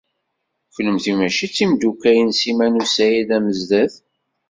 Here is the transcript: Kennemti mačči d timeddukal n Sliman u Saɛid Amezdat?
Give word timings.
Kennemti 0.73 1.13
mačči 1.19 1.45
d 1.47 1.51
timeddukal 1.55 2.17
n 2.21 2.29
Sliman 2.39 2.79
u 2.81 2.83
Saɛid 2.85 3.29
Amezdat? 3.37 3.93